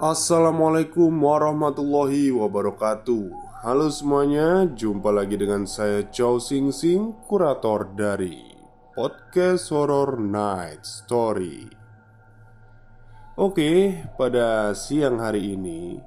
[0.00, 3.36] Assalamualaikum warahmatullahi wabarakatuh.
[3.60, 8.48] Halo semuanya, jumpa lagi dengan saya Chow Sing Sing, kurator dari
[8.96, 11.68] Podcast Horror Night Story.
[13.36, 16.00] Oke, pada siang hari ini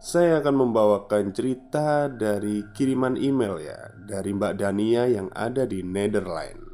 [0.00, 6.64] Saya akan membawakan cerita dari kiriman email ya Dari Mbak Dania yang ada di Netherlands.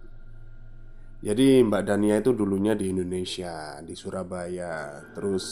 [1.19, 5.03] Jadi Mbak Dania itu dulunya di Indonesia, di Surabaya.
[5.19, 5.47] Terus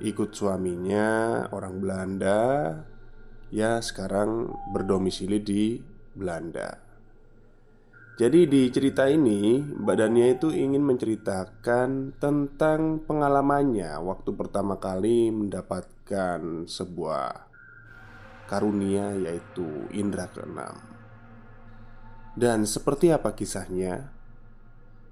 [0.00, 2.40] ikut suaminya orang Belanda
[3.50, 5.82] Ya sekarang berdomisili di
[6.14, 6.78] Belanda.
[8.14, 16.70] Jadi di cerita ini Mbak Dania itu ingin menceritakan tentang pengalamannya Waktu pertama kali mendapatkan
[16.70, 17.50] sebuah
[18.46, 20.78] karunia yaitu indera keenam.
[22.38, 24.14] Dan seperti apa kisahnya?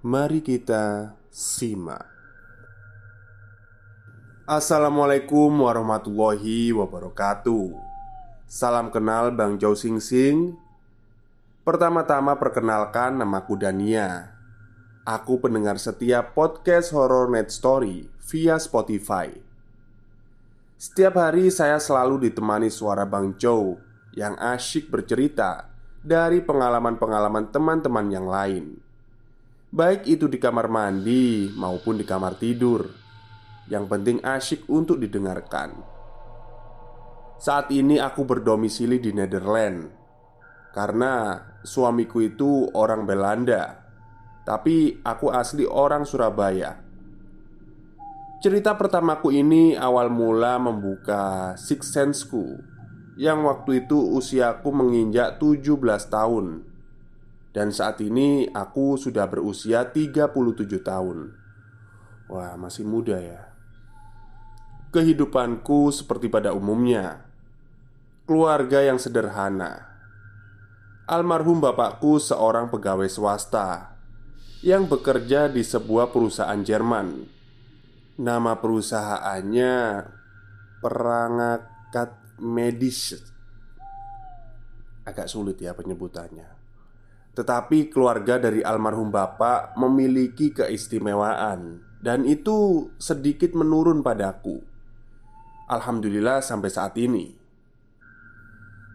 [0.06, 2.17] Mari kita simak
[4.48, 7.68] Assalamualaikum warahmatullahi wabarakatuh.
[8.48, 10.56] Salam kenal Bang Jow Sing Sing.
[11.68, 14.32] Pertama-tama perkenalkan namaku Dania.
[15.04, 19.28] Aku pendengar setiap podcast Horror Net Story via Spotify.
[20.80, 23.76] Setiap hari saya selalu ditemani suara Bang Jow
[24.16, 25.68] Yang asyik bercerita
[26.00, 28.80] dari pengalaman-pengalaman teman-teman yang lain.
[29.68, 33.07] Baik itu di kamar mandi maupun di kamar tidur
[33.68, 35.84] Yang penting asyik untuk didengarkan.
[37.38, 39.94] Saat ini aku berdomisili di Netherlands
[40.72, 43.84] Karena suamiku itu orang Belanda.
[44.42, 46.80] Tapi aku asli orang Surabaya.
[48.40, 52.56] Cerita pertamaku ini awal mula membuka Six Sense-ku
[53.20, 55.68] Yang waktu itu usiaku menginjak 17
[56.08, 56.64] tahun.
[57.52, 61.18] Dan saat ini aku sudah berusia 37 tahun.
[62.30, 63.57] Wah masih muda ya
[64.88, 67.28] Kehidupanku seperti pada umumnya.
[68.24, 69.84] Keluarga yang sederhana.
[71.04, 73.92] Almarhum bapakku seorang pegawai swasta
[74.64, 77.20] Yang bekerja di sebuah perusahaan Jerman.
[78.16, 79.76] Nama perusahaannya
[80.80, 83.20] Perangakat Medis.
[85.04, 86.48] Agak sulit ya penyebutannya.
[87.36, 94.77] Tetapi keluarga dari almarhum bapak memiliki keistimewaan Dan itu sedikit menurun padaku
[95.68, 97.36] Alhamdulillah sampai saat ini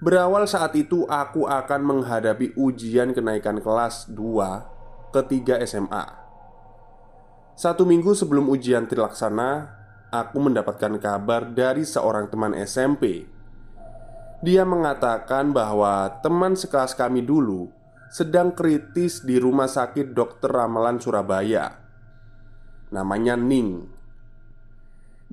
[0.01, 6.05] Berawal saat itu aku akan menghadapi ujian kenaikan kelas 2 ketiga SMA
[7.53, 9.69] Satu minggu sebelum ujian terlaksana
[10.09, 13.29] Aku mendapatkan kabar dari seorang teman SMP
[14.41, 17.69] Dia mengatakan bahwa teman sekelas kami dulu
[18.13, 20.53] sedang kritis di rumah sakit Dr.
[20.53, 21.65] Ramalan Surabaya.
[22.93, 23.89] Namanya Ning.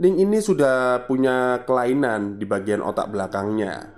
[0.00, 3.92] Ning ini sudah punya kelainan di bagian otak belakangnya.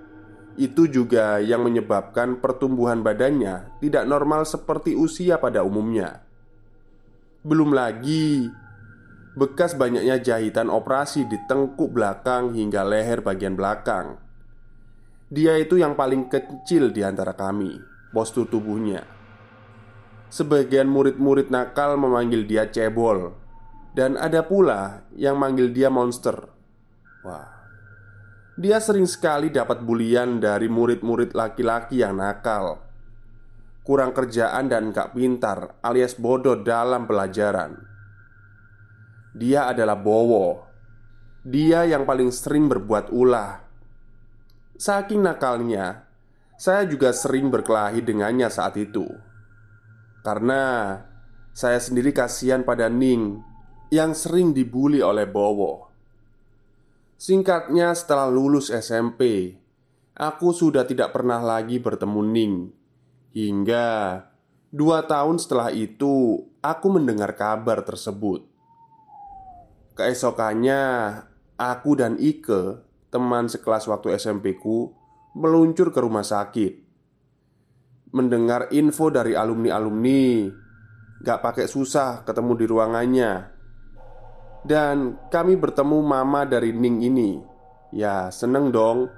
[0.59, 6.27] Itu juga yang menyebabkan pertumbuhan badannya tidak normal seperti usia pada umumnya.
[7.47, 8.51] Belum lagi
[9.39, 14.19] bekas banyaknya jahitan operasi di tengkuk belakang hingga leher bagian belakang.
[15.31, 17.79] Dia itu yang paling kecil di antara kami
[18.11, 19.07] postur tubuhnya.
[20.35, 23.39] Sebagian murid-murid nakal memanggil dia cebol,
[23.93, 26.49] dan ada pula yang manggil dia monster.
[27.23, 27.63] Wah,
[28.57, 32.85] dia sering sekali dapat bulian dari murid-murid laki-laki yang nakal,
[33.85, 37.81] kurang kerjaan, dan gak pintar, alias bodoh dalam pelajaran.
[39.33, 40.69] Dia adalah Bowo.
[41.43, 43.65] Dia yang paling sering berbuat ulah.
[44.77, 46.05] Saking nakalnya,
[46.61, 49.09] saya juga sering berkelahi dengannya saat itu.
[50.21, 50.95] Karena
[51.57, 53.52] saya sendiri kasihan pada Ning
[53.93, 55.93] yang sering dibully oleh Bowo.
[57.21, 59.53] Singkatnya, setelah lulus SMP,
[60.17, 62.55] aku sudah tidak pernah lagi bertemu Ning
[63.37, 63.89] hingga
[64.73, 68.49] dua tahun setelah itu aku mendengar kabar tersebut.
[69.93, 70.83] Keesokannya,
[71.61, 72.81] aku dan Ike,
[73.13, 74.89] teman sekelas waktu SMP ku,
[75.37, 76.81] meluncur ke rumah sakit.
[78.17, 80.49] Mendengar info dari alumni-alumni,
[81.21, 83.52] gak pakai susah ketemu di ruangannya.
[84.63, 87.43] Dan kami bertemu mama dari Ning ini.
[87.91, 89.11] Ya, seneng dong,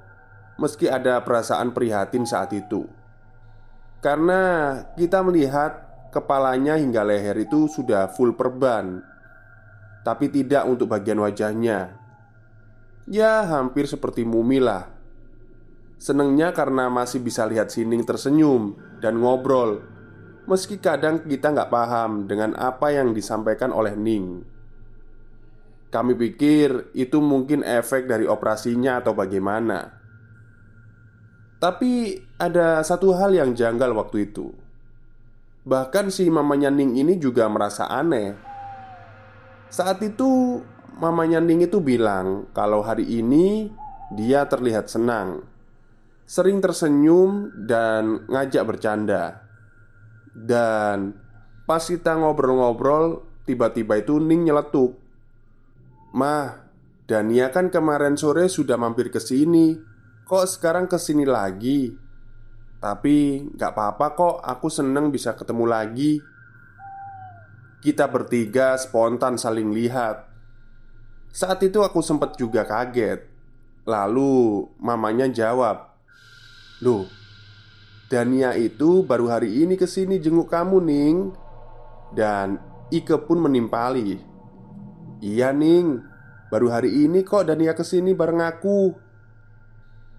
[0.56, 2.88] meski ada perasaan prihatin saat itu.
[4.00, 9.14] Karena kita melihat kepalanya hingga leher itu sudah full perban
[10.05, 11.97] tapi tidak untuk bagian wajahnya.
[13.08, 14.93] Ya, hampir seperti mumi lah.
[15.97, 19.81] Senengnya karena masih bisa lihat Sining tersenyum dan ngobrol
[20.44, 24.44] Meski kadang kita nggak paham dengan apa yang disampaikan oleh Ning
[25.94, 29.94] Kami pikir itu mungkin efek dari operasinya atau bagaimana.
[31.62, 34.50] Tapi ada satu hal yang janggal waktu itu.
[35.62, 38.35] Bahkan si mamanya Ning ini juga merasa aneh.
[39.70, 40.58] Saat itu
[40.99, 43.70] mamanya Ning itu bilang kalau hari ini
[44.19, 45.47] dia terlihat senang
[46.26, 49.47] Sering tersenyum dan ngajak bercanda.
[50.35, 51.14] Dan
[51.70, 55.04] pas kita ngobrol-ngobrol Tiba-tiba itu Ning nyeletuk
[56.14, 56.70] Mah,
[57.11, 59.76] Dania kan kemarin sore sudah mampir ke sini
[60.25, 61.93] Kok sekarang ke sini lagi?
[62.81, 66.12] Tapi gak apa-apa kok, aku seneng bisa ketemu lagi
[67.84, 70.25] kita bertiga spontan saling lihat.
[71.28, 73.28] Saat itu aku sempat juga kaget.
[73.84, 75.93] Lalu mamanya jawab,
[76.81, 77.05] "Loh,
[78.08, 81.16] Dania itu baru hari ini ke sini jenguk kamu, Ning."
[82.16, 82.56] Dan
[82.88, 84.16] Ike pun menimpali,
[85.25, 86.05] "Iya, Ning.
[86.53, 88.93] Baru hari ini kok Dania ke sini bareng aku."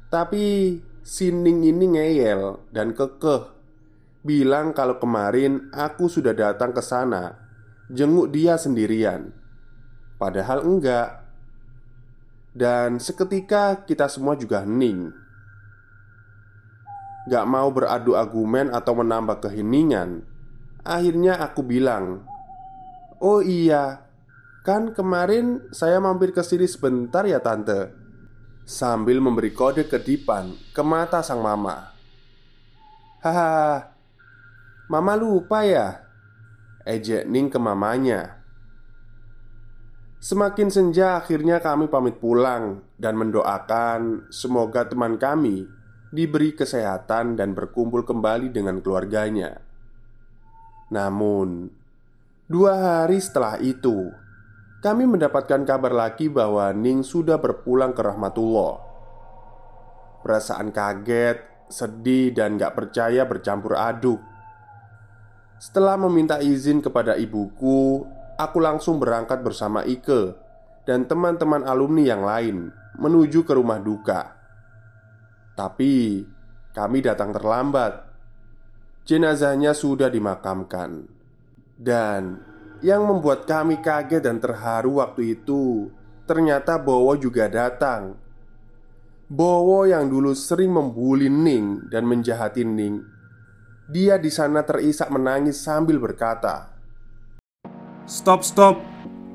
[0.10, 3.54] Tapi si Ning ini ngeyel dan kekeh
[4.26, 7.38] Bilang kalau kemarin aku sudah datang ke sana
[7.94, 9.30] jenguk dia sendirian,
[10.18, 11.22] padahal enggak.
[12.56, 15.12] Dan seketika kita semua juga hening
[17.28, 20.24] Gak mau beradu argumen atau menambah keheningan
[20.88, 22.24] Akhirnya aku bilang
[23.20, 24.05] Oh iya
[24.66, 27.94] Kan kemarin saya mampir ke sini sebentar ya tante.
[28.66, 31.94] Sambil memberi kode kedipan ke mata sang mama.
[33.22, 33.94] Hahaha.
[34.90, 36.02] Mama lupa ya?
[36.82, 38.42] Ejek Ning ke mamanya.
[40.18, 45.70] Semakin senja akhirnya kami pamit pulang Dan mendoakan semoga teman kami
[46.10, 49.62] Diberi kesehatan dan berkumpul kembali dengan keluarganya.
[50.90, 51.70] Namun
[52.50, 54.25] Dua hari setelah itu
[54.86, 58.78] Kami mendapatkan kabar lagi bahwa Ning sudah berpulang ke Rahmatullah
[60.22, 61.42] Perasaan kaget,
[61.74, 64.22] sedih, dan gak percaya bercampur aduk
[65.56, 68.04] setelah meminta izin kepada ibuku,
[68.36, 70.36] aku langsung berangkat bersama Ike
[70.84, 74.36] dan teman-teman alumni yang lain menuju ke rumah duka.
[75.56, 76.22] Tapi
[76.76, 78.04] kami datang terlambat.
[79.06, 81.06] Jenazahnya sudah dimakamkan,
[81.78, 82.42] dan
[82.82, 85.94] yang membuat kami kaget dan terharu waktu itu
[86.26, 88.18] ternyata Bowo juga datang.
[89.30, 93.16] Bowo yang dulu sering membuli Ning dan menjahati Ning
[93.86, 96.74] dia di sana terisak menangis sambil berkata,
[98.10, 98.82] "Stop, stop,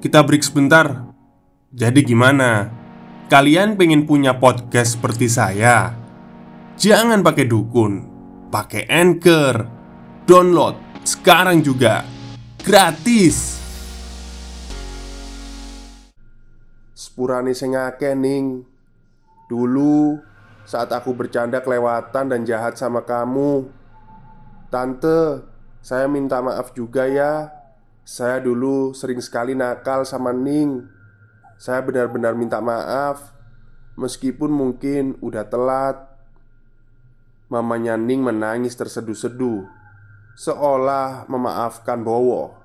[0.02, 1.14] kita break sebentar.
[1.70, 2.66] Jadi, gimana?
[3.30, 5.94] Kalian pengen punya podcast seperti saya?
[6.74, 8.02] Jangan pakai dukun,
[8.50, 9.70] pakai anchor,
[10.26, 10.74] download
[11.06, 12.02] sekarang juga
[12.62, 13.58] gratis."
[16.92, 18.64] Sepurane sing akeh ning
[19.50, 20.20] Dulu
[20.62, 23.66] saat aku bercanda kelewatan dan jahat sama kamu
[24.70, 25.42] Tante,
[25.82, 27.50] saya minta maaf juga ya.
[28.06, 30.86] Saya dulu sering sekali nakal sama Ning.
[31.58, 33.34] Saya benar-benar minta maaf,
[33.98, 35.98] meskipun mungkin udah telat.
[37.50, 39.66] Mamanya Ning menangis terseduh-seduh,
[40.40, 42.56] seolah memaafkan Bowo.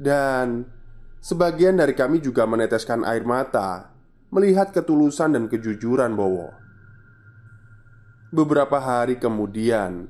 [0.00, 0.64] Dan
[1.20, 3.92] sebagian dari kami juga meneteskan air mata
[4.32, 6.48] melihat ketulusan dan kejujuran Bowo.
[8.32, 10.08] Beberapa hari kemudian,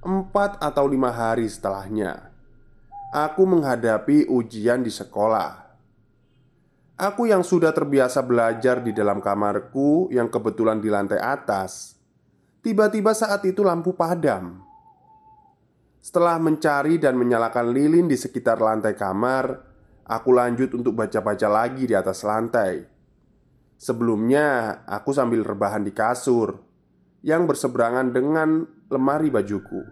[0.00, 2.32] Empat atau lima hari setelahnya,
[3.12, 5.76] aku menghadapi ujian di sekolah.
[6.96, 12.00] Aku yang sudah terbiasa belajar di dalam kamarku yang kebetulan di lantai atas,
[12.64, 14.69] tiba-tiba saat itu lampu padam.
[16.00, 19.52] Setelah mencari dan menyalakan lilin di sekitar lantai kamar,
[20.08, 22.88] aku lanjut untuk baca-baca lagi di atas lantai.
[23.76, 26.56] Sebelumnya, aku sambil rebahan di kasur
[27.20, 29.84] yang berseberangan dengan lemari bajuku.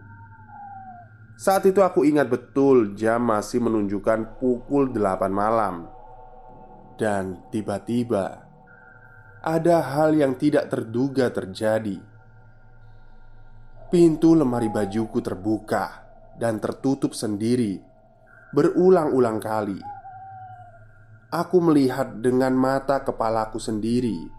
[1.39, 5.87] Saat itu aku ingat betul jam masih menunjukkan pukul 8 malam.
[6.99, 8.43] Dan tiba-tiba
[9.39, 11.95] ada hal yang tidak terduga terjadi.
[13.89, 16.05] Pintu lemari bajuku terbuka
[16.37, 17.81] dan tertutup sendiri
[18.53, 19.81] berulang-ulang kali.
[21.33, 24.29] Aku melihat dengan mata kepalaku sendiri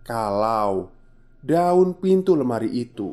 [0.00, 0.88] kalau
[1.44, 3.12] daun pintu lemari itu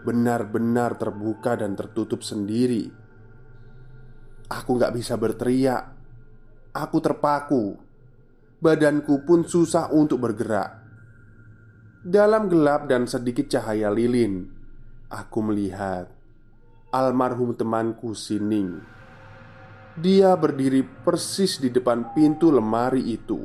[0.00, 2.88] benar-benar terbuka dan tertutup sendiri.
[4.48, 5.92] Aku gak bisa berteriak.
[6.72, 7.76] Aku terpaku
[8.64, 10.80] badanku pun susah untuk bergerak.
[12.00, 14.61] Dalam gelap dan sedikit cahaya lilin,
[15.12, 16.08] aku melihat
[16.88, 18.80] almarhum temanku Sining.
[19.92, 23.44] Dia berdiri persis di depan pintu lemari itu.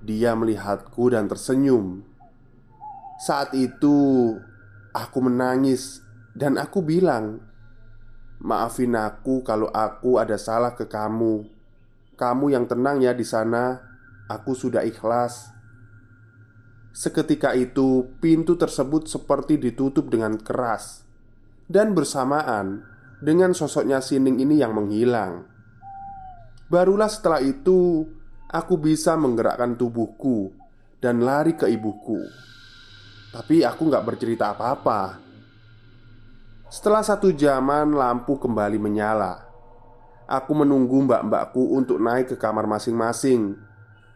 [0.00, 2.00] Dia melihatku dan tersenyum.
[3.20, 4.32] Saat itu,
[4.96, 6.00] aku menangis
[6.32, 7.44] dan aku bilang,
[8.40, 11.44] "Maafin aku kalau aku ada salah ke kamu.
[12.16, 13.92] Kamu yang tenang ya di sana."
[14.26, 15.55] Aku sudah ikhlas.
[16.96, 21.04] Seketika itu, pintu tersebut seperti ditutup dengan keras,
[21.68, 22.88] dan bersamaan
[23.20, 25.44] dengan sosoknya Sining ini yang menghilang.
[26.72, 28.08] Barulah setelah itu,
[28.48, 30.56] aku bisa menggerakkan tubuhku
[30.96, 32.16] dan lari ke ibuku.
[33.28, 35.20] Tapi aku nggak bercerita apa-apa.
[36.72, 39.44] Setelah satu jaman, lampu kembali menyala.
[40.24, 43.52] Aku menunggu mbak-mbakku untuk naik ke kamar masing-masing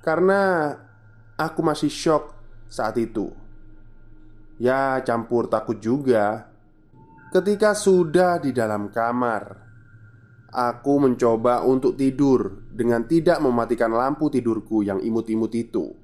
[0.01, 0.75] karena
[1.37, 2.40] aku masih shock
[2.71, 3.35] saat itu.
[4.63, 6.47] Ya campur takut juga.
[7.35, 9.71] Ketika sudah di dalam kamar
[10.51, 15.95] Aku mencoba untuk tidur dengan tidak mematikan lampu tidurku yang imut-imut itu.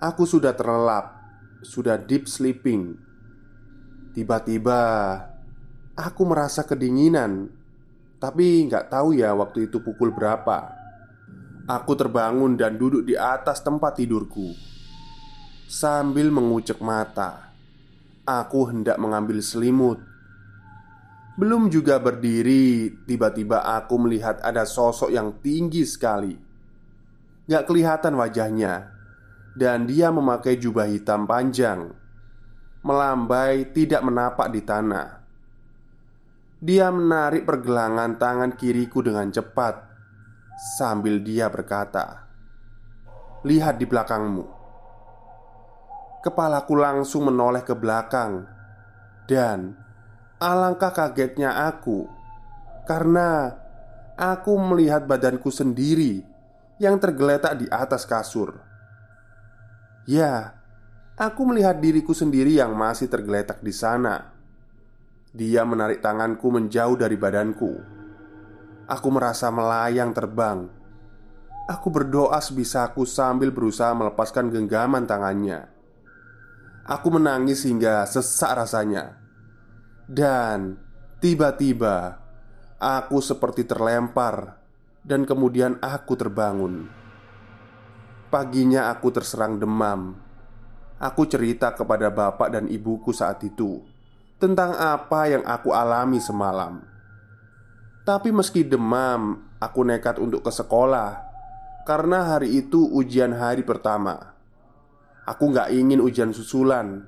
[0.00, 1.12] Aku sudah terlelap
[1.60, 2.96] Sudah deep sleeping.
[4.16, 4.80] Tiba-tiba
[5.92, 7.52] Aku merasa kedinginan
[8.16, 10.72] Tapi nggak tahu ya waktu itu pukul berapa.
[11.68, 14.77] Aku terbangun dan duduk di atas tempat tidurku
[15.68, 17.52] Sambil mengucek mata
[18.24, 20.00] Aku hendak mengambil selimut.
[21.36, 26.32] Belum juga berdiri Tiba-tiba aku melihat ada sosok yang tinggi sekali.
[27.44, 28.96] Gak kelihatan wajahnya
[29.60, 31.92] Dan dia memakai jubah hitam panjang
[32.80, 35.20] Melambai tidak menapak di tanah.
[36.64, 39.84] Dia menarik pergelangan tangan kiriku dengan cepat
[40.80, 42.24] Sambil dia berkata
[43.44, 44.57] Lihat di belakangmu
[46.24, 48.46] Kepalaku langsung menoleh ke belakang
[49.28, 49.74] Dan
[50.38, 52.08] Alangkah kagetnya aku
[52.86, 53.54] Karena
[54.18, 56.26] Aku melihat badanku sendiri
[56.82, 58.58] Yang tergeletak di atas kasur
[60.06, 60.58] Ya
[61.18, 64.34] Aku melihat diriku sendiri yang masih tergeletak di sana
[65.30, 67.98] Dia menarik tanganku menjauh dari badanku
[68.88, 70.64] Aku merasa melayang terbang.
[71.68, 75.68] Aku berdoa sebisaku sambil berusaha melepaskan genggaman tangannya.
[76.88, 79.20] Aku menangis hingga sesak rasanya,
[80.08, 80.80] dan
[81.20, 82.16] tiba-tiba
[82.80, 84.56] aku seperti terlempar,
[85.04, 86.88] dan kemudian aku terbangun.
[88.32, 90.16] Paginya aku terserang demam.
[90.96, 93.84] Aku cerita kepada bapak dan ibuku saat itu
[94.40, 96.80] tentang apa yang aku alami semalam.
[98.08, 101.28] Tapi meski demam, aku nekat untuk ke sekolah
[101.84, 104.37] Karena hari itu ujian hari pertama
[105.28, 107.04] Aku gak ingin ujian susulan.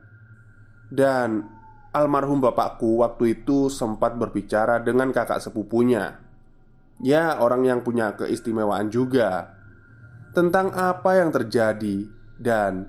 [0.93, 1.49] Dan
[1.97, 6.21] almarhum bapakku waktu itu sempat berbicara dengan kakak sepupunya.
[7.01, 9.57] Ya orang yang punya keistimewaan juga.
[10.37, 12.05] Tentang apa yang terjadi.
[12.37, 12.85] Dan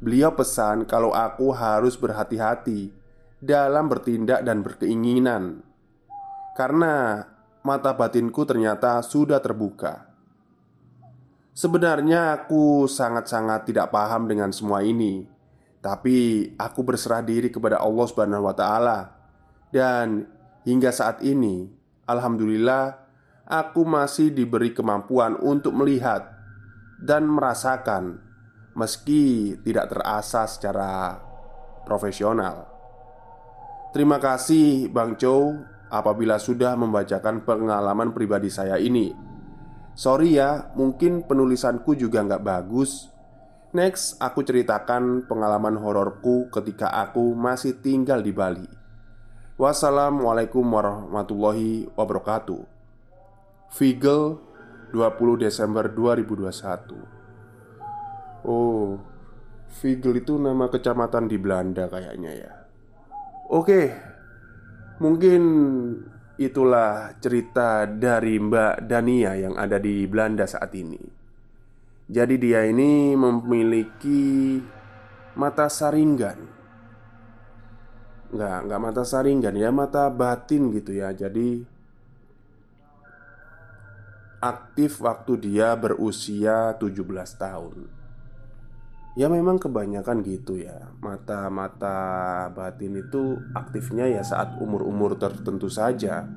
[0.00, 2.92] beliau pesan kalau aku harus berhati-hati
[3.40, 5.64] Dalam bertindak dan berkeinginan.
[6.52, 7.24] Karena
[7.64, 10.09] mata batinku ternyata sudah terbuka.
[11.50, 15.26] Sebenarnya aku sangat-sangat tidak paham dengan semua ini,
[15.82, 18.98] tapi aku berserah diri kepada Allah Subhanahu wa taala.
[19.70, 20.26] Dan
[20.62, 21.66] hingga saat ini,
[22.06, 22.96] alhamdulillah
[23.50, 26.30] aku masih diberi kemampuan untuk melihat
[27.02, 28.22] dan merasakan
[28.78, 31.18] meski tidak terasa secara
[31.82, 32.70] profesional.
[33.90, 39.29] Terima kasih Bang Chow apabila sudah membacakan pengalaman pribadi saya ini.
[39.94, 43.10] Sorry ya, mungkin penulisanku juga nggak bagus.
[43.70, 48.66] Next, aku ceritakan pengalaman hororku ketika aku masih tinggal di Bali.
[49.60, 52.64] Wassalamualaikum warahmatullahi wabarakatuh.
[53.70, 54.42] Vigel
[54.90, 58.98] 20 Desember 2021 Oh
[59.78, 62.50] Vigel itu nama kecamatan di Belanda kayaknya ya
[63.54, 63.94] Oke
[65.00, 65.42] Mungkin
[66.40, 70.96] itulah cerita dari Mbak Dania yang ada di Belanda saat ini.
[72.10, 74.56] Jadi dia ini memiliki
[75.36, 76.40] mata saringan.
[78.32, 81.12] Nggak, nggak mata saringan ya, mata batin gitu ya.
[81.12, 81.60] Jadi
[84.40, 87.04] aktif waktu dia berusia 17
[87.36, 87.99] tahun
[89.18, 90.94] Ya memang kebanyakan gitu ya.
[91.02, 96.30] Mata-mata batin itu aktifnya ya saat umur-umur tertentu saja.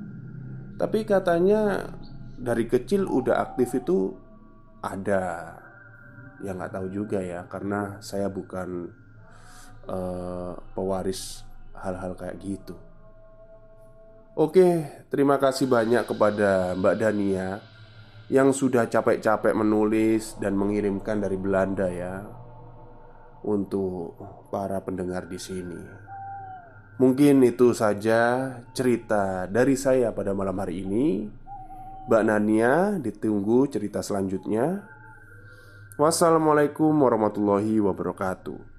[0.82, 1.94] Tapi katanya
[2.34, 4.18] dari kecil udah aktif itu
[4.82, 5.53] ada.
[6.44, 8.92] Ya nggak tahu juga ya Karena saya bukan
[9.86, 11.46] uh, pewaris
[11.77, 12.75] hal-hal kayak gitu.
[14.34, 17.62] Oke, terima kasih banyak kepada Mbak Dania
[18.34, 22.42] yang sudah capek-capek menulis dan mengirimkan dari Belanda ya
[23.43, 24.17] untuk
[24.50, 25.81] para pendengar di sini.
[26.97, 31.27] Mungkin itu saja cerita dari saya pada malam hari ini.
[32.07, 34.83] Mbak Nania ditunggu cerita selanjutnya.
[35.95, 38.73] Wassalamualaikum warahmatullahi wabarakatuh.